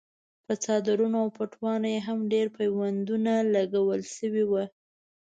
[0.45, 4.63] په څادرونو او پټوانو یې هم ډېر پیوندونه لګول شوي وو.